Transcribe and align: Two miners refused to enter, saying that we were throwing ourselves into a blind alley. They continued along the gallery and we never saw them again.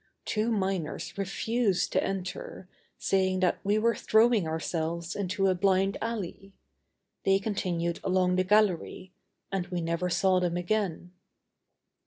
Two 0.25 0.49
miners 0.51 1.15
refused 1.15 1.91
to 1.91 2.03
enter, 2.03 2.67
saying 2.97 3.41
that 3.41 3.59
we 3.63 3.77
were 3.77 3.93
throwing 3.93 4.47
ourselves 4.47 5.15
into 5.15 5.45
a 5.45 5.53
blind 5.53 5.95
alley. 6.01 6.53
They 7.23 7.37
continued 7.37 7.99
along 8.03 8.35
the 8.37 8.43
gallery 8.43 9.13
and 9.51 9.67
we 9.67 9.79
never 9.79 10.09
saw 10.09 10.39
them 10.39 10.57
again. 10.57 11.11